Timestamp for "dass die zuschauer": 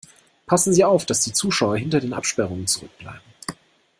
1.05-1.77